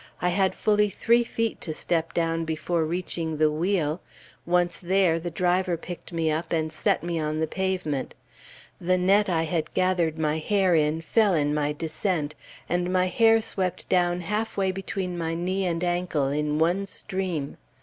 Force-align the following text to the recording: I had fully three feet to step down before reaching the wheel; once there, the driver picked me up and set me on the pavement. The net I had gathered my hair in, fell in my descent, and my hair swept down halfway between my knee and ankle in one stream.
I 0.19 0.29
had 0.29 0.55
fully 0.55 0.89
three 0.89 1.23
feet 1.23 1.61
to 1.61 1.75
step 1.75 2.11
down 2.15 2.43
before 2.43 2.85
reaching 2.85 3.37
the 3.37 3.51
wheel; 3.51 4.01
once 4.47 4.79
there, 4.79 5.19
the 5.19 5.29
driver 5.29 5.77
picked 5.77 6.11
me 6.11 6.31
up 6.31 6.51
and 6.51 6.73
set 6.73 7.03
me 7.03 7.19
on 7.19 7.39
the 7.39 7.45
pavement. 7.45 8.15
The 8.79 8.97
net 8.97 9.29
I 9.29 9.43
had 9.43 9.71
gathered 9.75 10.17
my 10.17 10.39
hair 10.39 10.73
in, 10.73 11.01
fell 11.01 11.35
in 11.35 11.53
my 11.53 11.71
descent, 11.73 12.33
and 12.67 12.91
my 12.91 13.05
hair 13.09 13.43
swept 13.43 13.87
down 13.89 14.21
halfway 14.21 14.71
between 14.71 15.19
my 15.19 15.35
knee 15.35 15.67
and 15.67 15.83
ankle 15.83 16.29
in 16.29 16.57
one 16.57 16.87
stream. 16.87 17.57